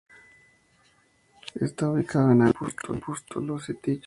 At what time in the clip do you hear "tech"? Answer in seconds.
3.75-3.99